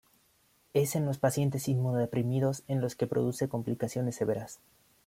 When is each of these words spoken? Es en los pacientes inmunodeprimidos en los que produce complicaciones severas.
Es 0.73 0.95
en 0.95 1.05
los 1.05 1.19
pacientes 1.19 1.67
inmunodeprimidos 1.67 2.63
en 2.67 2.81
los 2.81 2.95
que 2.95 3.05
produce 3.05 3.49
complicaciones 3.49 4.15
severas. 4.15 4.59